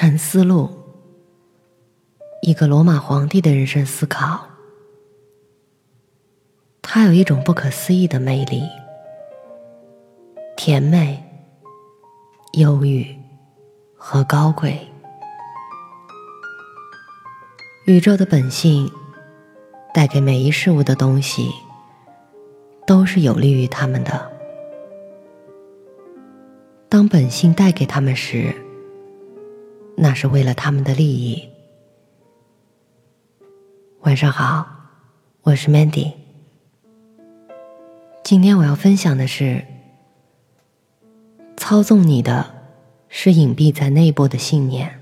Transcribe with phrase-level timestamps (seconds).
[0.00, 0.70] 沉思录，
[2.42, 4.46] 一个罗马皇帝的人生思考。
[6.80, 8.62] 他有一种不可思议的魅力，
[10.56, 11.20] 甜美、
[12.52, 13.12] 忧郁
[13.96, 14.78] 和高贵。
[17.86, 18.88] 宇宙的本性
[19.92, 21.50] 带给每一事物的东西，
[22.86, 24.30] 都是有利于他们的。
[26.88, 28.54] 当本性带给他们时，
[30.00, 31.42] 那是为了他们的利益。
[34.02, 34.64] 晚上好，
[35.42, 36.12] 我是 Mandy。
[38.22, 39.64] 今天我要分享的是：
[41.56, 42.54] 操纵你的
[43.08, 45.00] 是隐蔽在内部的信念。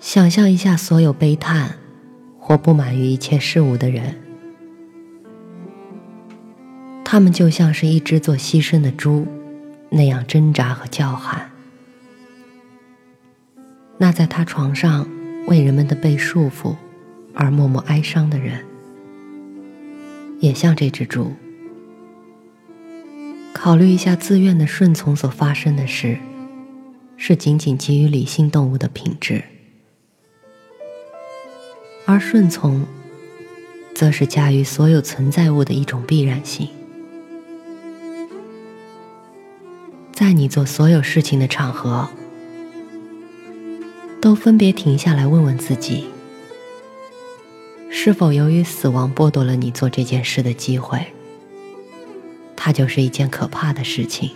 [0.00, 1.76] 想象一下，所有悲叹
[2.38, 4.16] 或不满于一切事物的人，
[7.04, 9.26] 他们就像是一只做牺牲的猪。
[9.94, 11.50] 那样挣扎和叫喊，
[13.98, 15.06] 那在他床上
[15.46, 16.74] 为人们的被束缚
[17.34, 18.64] 而默默哀伤的人，
[20.40, 21.32] 也像这只猪。
[23.52, 26.18] 考虑一下，自愿的顺从所发生的事，
[27.18, 29.44] 是仅仅基于理性动物的品质，
[32.06, 32.86] 而顺从，
[33.94, 36.66] 则是驾驭所有存在物的一种必然性。
[40.12, 42.08] 在你做所有事情的场合，
[44.20, 46.06] 都分别停下来问问自己：
[47.90, 51.04] 是否由于死亡剥夺了你做这件事的机会？
[52.54, 54.30] 它就是一件可怕的事情。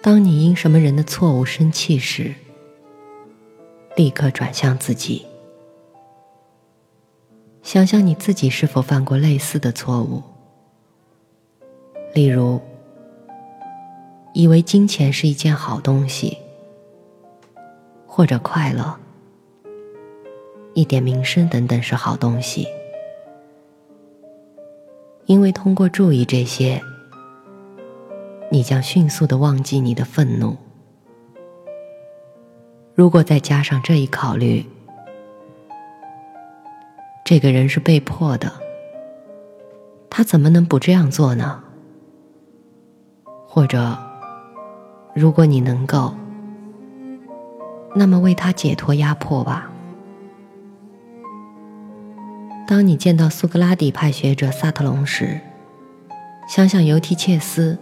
[0.00, 2.34] 当你因什么人的错误生气时，
[3.96, 5.26] 立刻转向自己，
[7.62, 10.22] 想想你自己是否犯过类似的错误。
[12.14, 12.60] 例如，
[14.34, 16.36] 以为金钱是一件好东西，
[18.06, 18.94] 或者快乐、
[20.74, 22.68] 一点名声等等是好东西，
[25.24, 26.82] 因为通过注意这些，
[28.50, 30.54] 你将迅速的忘记你的愤怒。
[32.94, 34.66] 如果再加上这一考虑，
[37.24, 38.52] 这个人是被迫的，
[40.10, 41.61] 他怎么能不这样做呢？
[43.54, 43.98] 或者，
[45.14, 46.14] 如果你能够，
[47.94, 49.70] 那么为他解脱压迫吧。
[52.66, 55.38] 当你见到苏格拉底派学者萨特隆时，
[56.48, 57.76] 想想尤提切斯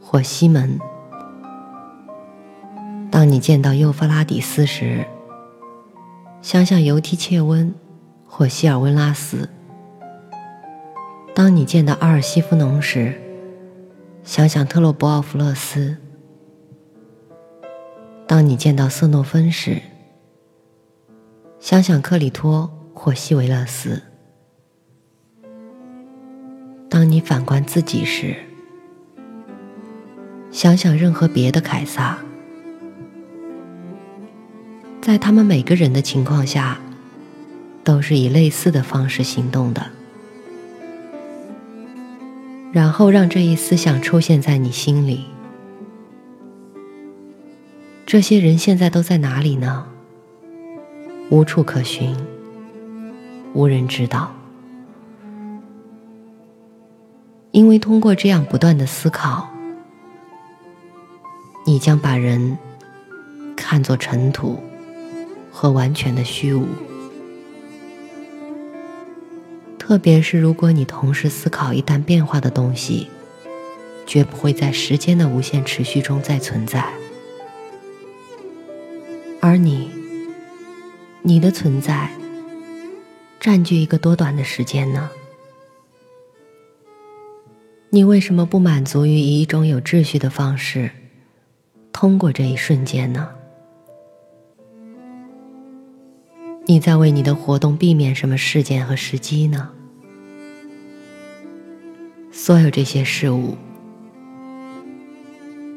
[0.00, 0.78] 或西门；
[3.10, 5.04] 当你见到幼发拉底斯时，
[6.40, 7.74] 想想尤提切温
[8.26, 9.46] 或希尔温拉斯；
[11.34, 13.20] 当你见到阿尔西夫农时，
[14.22, 15.96] 想想特洛博奥弗勒斯。
[18.26, 19.80] 当你见到色诺芬时，
[21.58, 24.02] 想想克里托或西维勒斯。
[26.88, 28.36] 当你反观自己时，
[30.50, 32.18] 想想任何别的凯撒。
[35.00, 36.78] 在他们每个人的情况下，
[37.82, 39.84] 都是以类似的方式行动的。
[42.72, 45.24] 然后让这一思想出现在你心里。
[48.06, 49.86] 这些人现在都在哪里呢？
[51.30, 52.16] 无处可寻，
[53.54, 54.32] 无人知道。
[57.52, 59.48] 因为通过这样不断的思考，
[61.66, 62.56] 你将把人
[63.56, 64.58] 看作尘土
[65.50, 66.66] 和完全的虚无。
[69.90, 73.08] 特别是如果你同时思考一旦变化的东西，
[74.06, 76.84] 绝不会在时间的无限持续中再存在，
[79.40, 79.90] 而你，
[81.22, 82.08] 你的存在，
[83.40, 85.10] 占据一个多短的时间呢？
[87.88, 90.88] 你为什么不满足于以一种有秩序的方式，
[91.90, 93.28] 通过这一瞬间呢？
[96.66, 99.72] 你在为你的活动避免什么事件和时机呢？
[102.42, 103.58] 所有这些事物，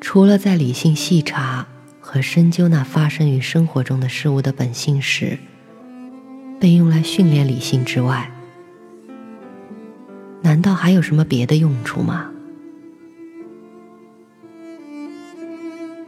[0.00, 1.64] 除了在理性细查
[2.00, 5.38] 和深究那发生于生活中的事物的本性时，
[6.58, 8.32] 被用来训练理性之外，
[10.42, 12.28] 难道还有什么别的用处吗？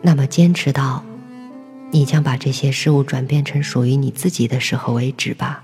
[0.02, 1.04] 那么，坚持到
[1.92, 5.62] 你将把这些事物转变成属于你自己的时候为止吧。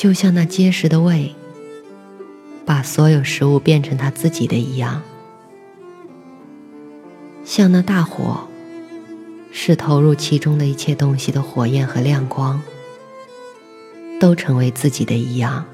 [0.00, 1.34] 就像那结实的胃，
[2.64, 5.02] 把所有食物变成他自己的一样，
[7.44, 8.48] 像那大火，
[9.52, 12.62] 是投入其中的一切东西的火焰和亮光，
[14.18, 15.66] 都成为自己的一样，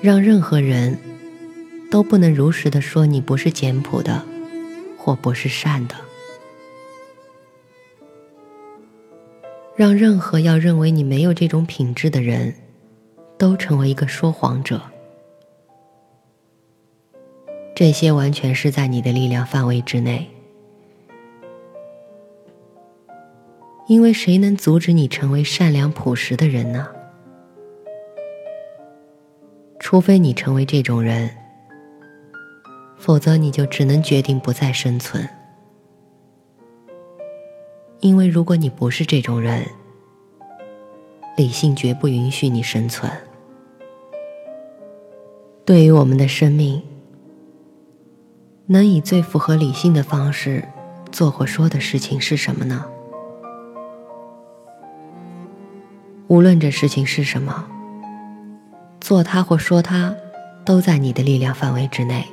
[0.00, 0.98] 让任何人
[1.88, 4.24] 都不能如实的说你不是简朴的，
[4.98, 5.94] 或不是善的，
[9.76, 12.54] 让任何要认为你没有这种品质的人。
[13.38, 14.80] 都成为一个说谎者，
[17.74, 20.26] 这些完全是在你的力量范围之内。
[23.86, 26.88] 因为谁能阻止你成为善良朴实的人呢？
[29.78, 31.28] 除非你成为这种人，
[32.96, 35.28] 否则你就只能决定不再生存。
[38.00, 39.64] 因为如果你不是这种人，
[41.36, 43.10] 理性绝不允许你生存。
[45.64, 46.82] 对于我们的生命，
[48.66, 50.62] 能以最符合理性的方式
[51.10, 52.84] 做或说的事情是什么呢？
[56.28, 57.66] 无论这事情是什么，
[59.00, 60.14] 做它或说它，
[60.64, 62.24] 都在你的力量范围之内。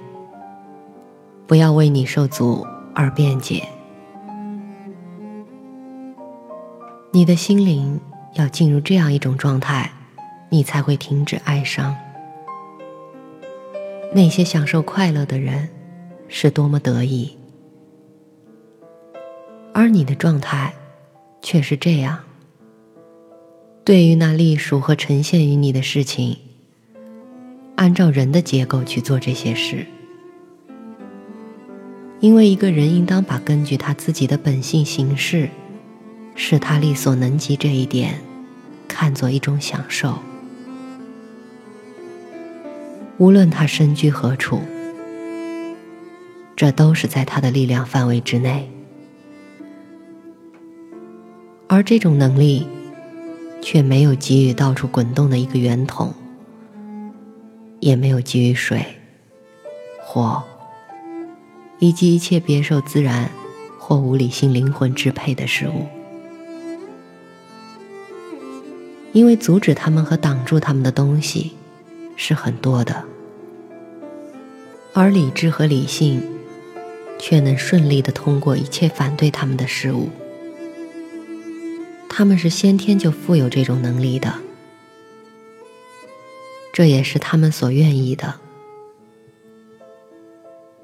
[1.46, 2.66] 不要为你受阻
[2.96, 3.68] 而辩解。
[7.16, 8.00] 你的心灵
[8.34, 9.92] 要进入这样一种状态，
[10.50, 11.96] 你才会停止哀伤。
[14.16, 15.70] 那些享受快乐的人，
[16.28, 17.38] 是多么得意，
[19.76, 20.74] 而你的状态
[21.44, 22.18] 却是这样。
[23.84, 26.36] 对于那隶属和呈现于你的事情，
[27.76, 29.86] 按照人的结构去做这些事，
[32.20, 35.48] 因为一个人应当把根据他自己的本性行事，
[36.36, 38.20] 是他力所能及这一点，
[38.88, 40.18] 看作一种享受。
[43.18, 44.60] 无论他身居何处，
[46.56, 48.70] 这都是在他的力量范围之内。
[51.68, 52.68] 而这种能力，
[53.62, 56.14] 却没有给予到处滚动的一个圆筒，
[57.80, 58.84] 也没有给予水、
[60.02, 60.44] 火，
[61.80, 63.30] 以及一切别受自然
[63.80, 65.88] 或无理性灵魂支配的事物，
[69.14, 71.54] 因为阻止他们和挡住他们的东西。
[72.16, 73.04] 是很多的，
[74.94, 76.22] 而理智和理性
[77.18, 80.10] 却能顺利的通过一切反对他们的事物。
[82.08, 84.36] 他们是先天就富有这种能力的，
[86.72, 88.36] 这也是他们所愿意的。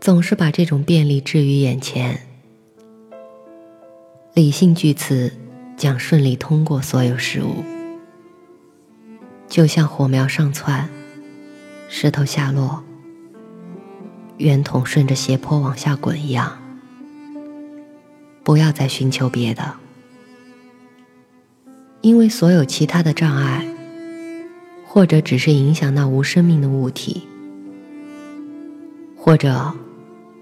[0.02, 2.26] 总是把这种便利置于眼前，
[4.34, 5.31] 理性据此
[5.78, 7.64] 将顺利通过所有事物，
[9.50, 10.88] 就像火苗上窜。
[11.90, 12.84] 石头下落，
[14.38, 16.56] 圆筒顺着斜坡往下滚一样。
[18.44, 19.74] 不要再寻求别的，
[22.01, 23.68] 因为所有其他的障碍，
[24.86, 27.28] 或者只是影响那无生命的物体，
[29.18, 29.74] 或者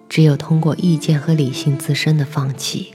[0.10, 2.94] 只有通过意见和理性自身的放弃，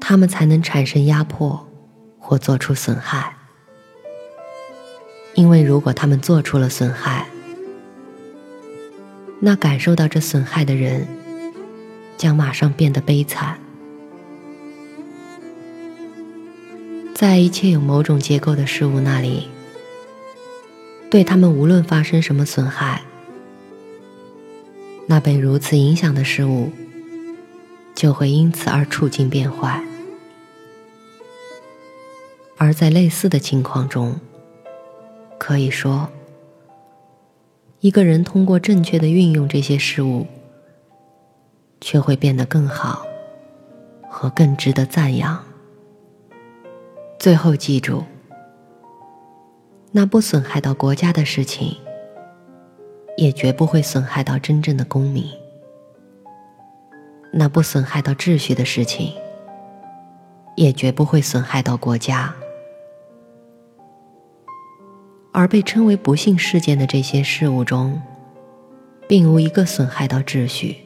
[0.00, 1.66] 他们才能产生压迫
[2.18, 3.33] 或做出损害。
[5.34, 7.26] 因为如果他们做出了损害，
[9.40, 11.06] 那感受到这损害的人
[12.16, 13.58] 将马上变得悲惨。
[17.14, 19.48] 在一切有某种结构的事物那里，
[21.10, 23.02] 对他们无论发生什么损害，
[25.06, 26.72] 那被如此影响的事物
[27.94, 29.84] 就会因此而处境变坏。
[32.56, 34.18] 而在类似的情况中，
[35.46, 36.08] 可以说，
[37.80, 40.26] 一个人通过正确的运用这些事物，
[41.82, 43.04] 却会变得更好
[44.08, 45.44] 和更值得赞扬。
[47.18, 48.04] 最后记住，
[49.92, 51.76] 那不损害到国家的事情，
[53.18, 55.24] 也绝不会损害到真正的公民；
[57.30, 59.12] 那不损害到秩序的事情，
[60.56, 62.34] 也绝不会损害到国家。
[65.34, 68.00] 而被称为不幸事件的这些事物中，
[69.08, 70.76] 并无一个损害到秩序。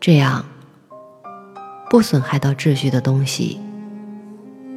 [0.00, 0.42] 这样，
[1.90, 3.60] 不损害到秩序的东西，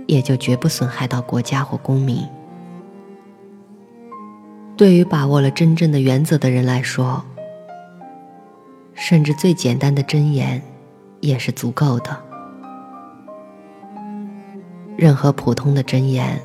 [0.07, 2.21] 也就绝不损害到国家或公民。
[4.75, 7.23] 对于把握了真正的原则的人来说，
[8.93, 10.61] 甚至最简单的箴言，
[11.21, 12.21] 也是足够的。
[14.97, 16.37] 任何普通的箴言。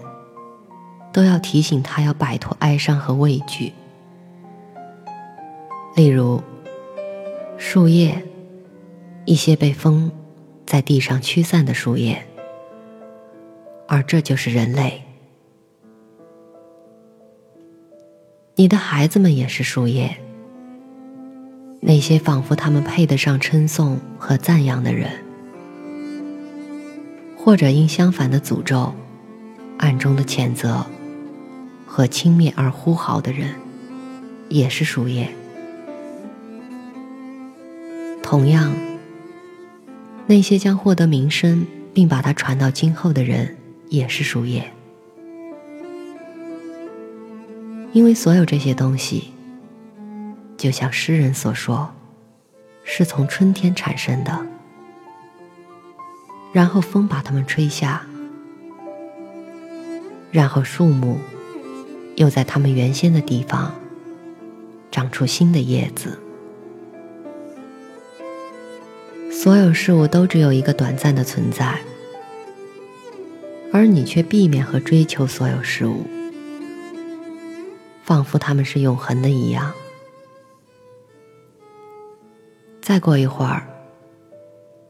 [1.12, 3.72] 都要提醒他要摆脱哀伤和畏惧。
[5.94, 6.42] 例如，
[7.58, 8.24] 树叶，
[9.26, 10.10] 一些被风
[10.66, 12.26] 在地上驱散的树叶，
[13.86, 15.02] 而这就是人类。
[18.54, 20.16] 你的孩子们也是树叶，
[21.80, 25.10] 那些仿佛他们配得上称颂和赞扬的人，
[27.36, 28.94] 或者因相反的诅咒、
[29.78, 30.84] 暗中的谴责
[31.94, 33.54] 和轻蔑而呼号的人，
[34.48, 35.30] 也是树叶。
[38.22, 38.72] 同样，
[40.26, 43.58] 那些将获得名声并把它传到今后的人，
[43.90, 44.72] 也是树叶。
[47.92, 49.30] 因为所有这些东西，
[50.56, 51.92] 就像诗人所说，
[52.84, 54.46] 是从春天产生的，
[56.54, 58.06] 然后风把它们吹下，
[60.30, 61.18] 然后树木
[62.16, 63.74] 又在它们原先的地方
[64.90, 66.18] 长出新的叶子。
[69.30, 71.80] 所有事物都只有一个短暂的存在，
[73.72, 76.06] 而你却避免和追求所有事物，
[78.04, 79.72] 仿佛他们是永恒的一样。
[82.80, 83.66] 再过一会儿，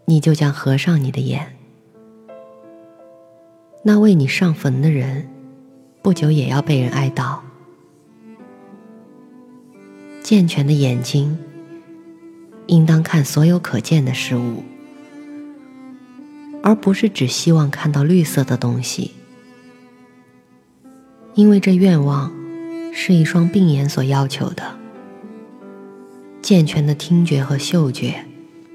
[0.04, 1.56] 你就将合上你的眼。
[3.84, 5.28] 那为你上坟的人，
[6.02, 7.38] 不久也要被人哀悼。
[10.22, 11.38] 健全的眼睛。
[12.68, 14.62] 应当看所有可见的事物，
[16.62, 19.10] 而不是只希望看到绿色的东西，
[21.34, 22.32] 因为这愿望
[22.94, 24.78] 是一双病眼所要求的。
[26.40, 28.24] 健全的听觉和嗅觉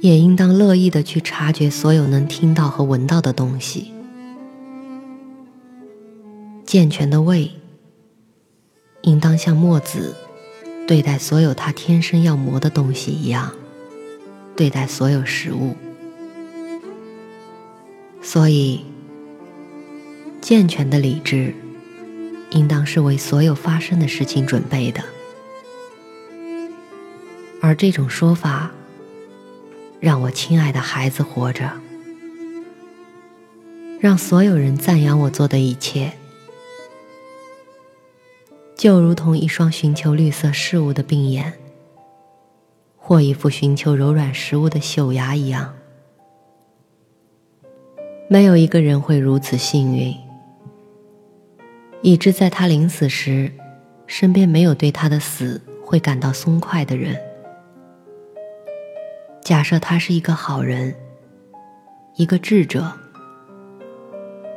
[0.01, 3.93] 也应当乐意的去察觉所有能听到和闻到的东西。
[6.67, 7.49] 健全的胃
[9.03, 10.13] 应当像墨子
[10.85, 13.53] 对待所有他天生要磨的东西一样。
[14.53, 15.77] 对待所有食物，
[18.21, 18.83] 所以
[20.41, 21.55] 健全的理智
[22.49, 25.01] 应当是为所有发生的事情准备的。
[27.61, 28.71] 而这种说法
[30.01, 31.71] 让我亲爱的孩子活着，
[34.01, 36.13] 让所有人赞扬我做的一切，
[38.77, 41.51] 就如同一双寻求绿色事物的病眼。
[42.95, 45.73] 或一副寻求柔软食物的秀牙一样，
[48.29, 50.13] 没有一个人会如此幸运，
[52.01, 53.49] 以致在他临死时，
[54.07, 57.17] 身边没有对他的死会感到松快的人。
[59.41, 60.93] 假设他是一个好人，
[62.17, 62.91] 一个智者，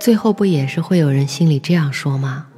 [0.01, 2.50] 最后不也是会有人心里这样说吗？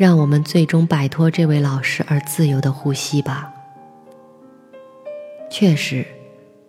[0.00, 3.52] 让我们最终摆脱这位老师而自由的呼吸吧。
[5.50, 6.06] 确实，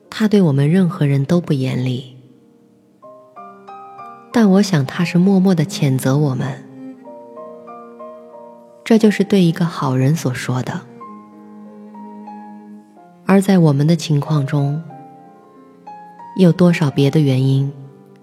[0.10, 2.18] 他对我们任何人都不严厉，
[4.34, 6.62] 但我想他是默默的谴责我们。
[8.84, 10.82] 这就是对一个好人所说的。
[13.26, 14.84] 而在我们的情况中，
[16.36, 17.72] 有多少别的原因，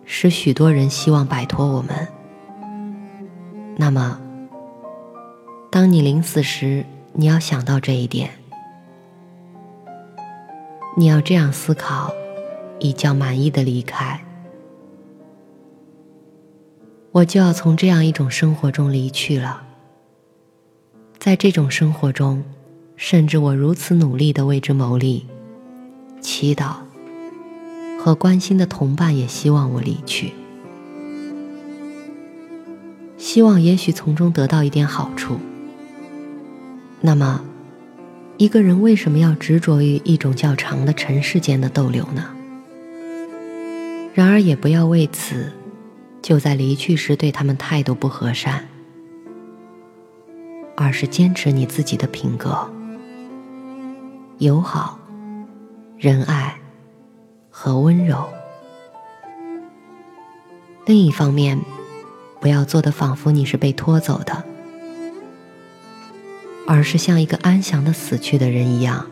[0.04, 2.06] 使许多人希望摆脱我们？
[3.74, 4.20] 那么。
[5.70, 8.30] 当你临死时，你要想到这一点。
[10.96, 12.10] 你要这样思考，
[12.80, 14.24] 以较满意的离开。
[17.12, 19.62] 我就要从这样一种生活中离去了。
[21.18, 22.42] 在这种生活中，
[22.96, 25.26] 甚至我如此努力的为之谋利、
[26.20, 26.76] 祈祷
[28.00, 30.32] 和关心的同伴也希望我离去，
[33.18, 35.38] 希望也许从中得到一点好处。
[37.00, 37.44] 那么，
[38.36, 42.34] 一个人为什么要执着于一种较长的尘世间的逗留呢？
[44.14, 45.52] 然而，也不要为此
[46.20, 48.66] 就在离去时对他们态度不和善，
[50.76, 52.68] 而是坚持你自己的品格，
[54.38, 54.98] 友好、
[55.96, 56.56] 仁爱
[57.48, 58.28] 和温柔。
[60.84, 61.60] 另一方面，
[62.40, 64.44] 不要做的仿佛你是被拖走的。
[66.70, 69.08] 而是像一个安详的死去的人一样，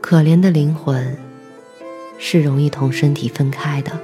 [0.00, 1.18] 可怜的灵魂
[2.18, 3.98] 是容易同身体分开的。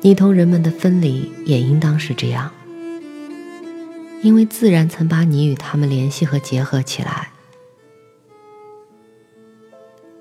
[0.00, 2.50] 你同人们的分离也应当是这样，
[4.22, 7.30] 因为自然曾把你与他们联系和结合起来。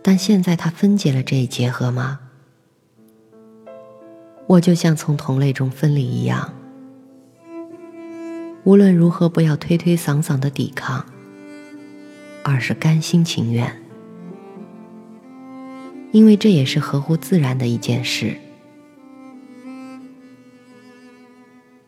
[0.04, 2.20] 但现在他分解了这一结合吗？
[4.46, 6.54] 我就像从同类中分离一样，
[8.66, 11.06] 无论如何不要推推搡搡的抵抗，
[12.44, 13.80] 而是甘心情愿，
[16.12, 18.36] 因为这也是合乎自然的一件事。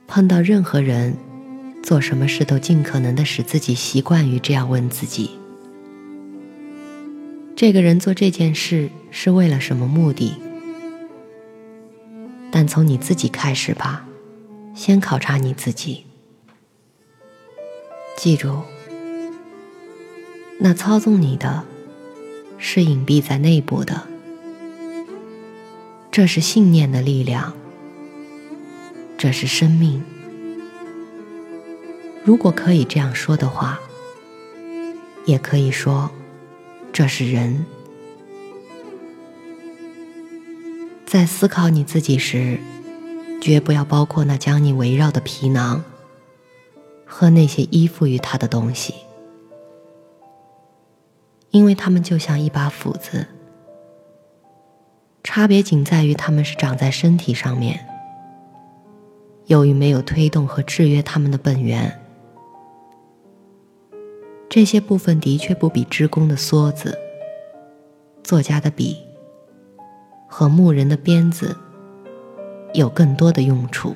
[0.06, 1.18] 碰到任何人，
[1.82, 5.32] 做什么事都尽可能的使自己习惯于这样问自己：
[7.56, 10.36] 这个人做这件事是为了什么目的？
[12.52, 14.08] 但从你自己开始吧，
[14.76, 16.04] 先考察你自己。
[18.18, 18.64] 记住，
[20.60, 21.64] 那操纵你的，
[22.58, 24.08] 是隐蔽在内部的，
[26.10, 27.54] 这是信念的力量，
[29.20, 30.04] 这是生命。
[32.24, 33.80] 如果可以这样说的话，
[35.28, 36.10] 也可以说，
[36.92, 37.68] 这是人。
[41.06, 42.58] 在思考你自己时，
[43.40, 45.84] 绝不要包括那将你围绕的皮囊
[47.08, 48.94] 和那些依附于他的东西，
[51.52, 53.26] 因为它们就像一把斧子，
[55.24, 57.88] 差别仅在于他们是长在身体上面。
[59.46, 62.00] 由于没有推动和制约他们的本源，
[64.50, 66.98] 这些部分的确不比织工的梭子、
[68.24, 68.98] 作家的笔。
[70.30, 71.56] 和牧人的鞭子
[72.74, 73.96] 有更多的用处。